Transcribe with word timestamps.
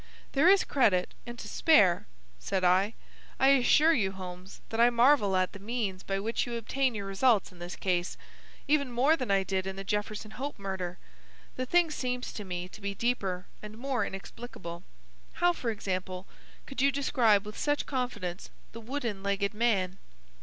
"There 0.31 0.49
is 0.49 0.63
credit, 0.63 1.13
and 1.27 1.37
to 1.37 1.47
spare," 1.47 2.07
said 2.39 2.63
I. 2.63 2.95
"I 3.39 3.49
assure 3.49 3.93
you, 3.93 4.13
Holmes, 4.13 4.59
that 4.69 4.79
I 4.79 4.89
marvel 4.89 5.35
at 5.35 5.53
the 5.53 5.59
means 5.59 6.01
by 6.01 6.19
which 6.19 6.47
you 6.47 6.55
obtain 6.55 6.95
your 6.95 7.05
results 7.05 7.51
in 7.51 7.59
this 7.59 7.75
case, 7.75 8.17
even 8.67 8.91
more 8.91 9.15
than 9.15 9.29
I 9.29 9.43
did 9.43 9.67
in 9.67 9.75
the 9.75 9.83
Jefferson 9.83 10.31
Hope 10.31 10.57
Murder. 10.57 10.97
The 11.55 11.67
thing 11.67 11.91
seems 11.91 12.33
to 12.33 12.43
me 12.43 12.67
to 12.69 12.81
be 12.81 12.95
deeper 12.95 13.45
and 13.61 13.77
more 13.77 14.03
inexplicable. 14.03 14.81
How, 15.33 15.53
for 15.53 15.69
example, 15.69 16.25
could 16.65 16.81
you 16.81 16.91
describe 16.91 17.45
with 17.45 17.55
such 17.55 17.85
confidence 17.85 18.49
the 18.71 18.81
wooden 18.81 19.21
legged 19.21 19.53
man?" 19.53 19.99